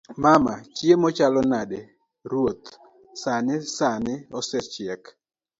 mama; 0.23 0.53
chiemo 0.75 1.07
chalo 1.17 1.41
nade? 1.51 1.79
ruoth; 2.31 2.67
sani 3.21 3.55
sani 3.77 4.13
osechiek 4.37 5.03